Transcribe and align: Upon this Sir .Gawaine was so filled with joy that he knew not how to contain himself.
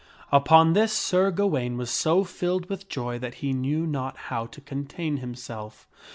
Upon 0.31 0.73
this 0.73 0.91
Sir 0.93 1.29
.Gawaine 1.29 1.77
was 1.77 1.91
so 1.91 2.23
filled 2.23 2.69
with 2.71 2.89
joy 2.89 3.19
that 3.19 3.35
he 3.35 3.53
knew 3.53 3.85
not 3.85 4.17
how 4.17 4.47
to 4.47 4.59
contain 4.59 5.17
himself. 5.17 5.87